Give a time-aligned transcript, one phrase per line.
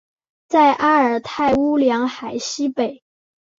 [0.47, 3.03] 在阿尔泰乌梁海西北。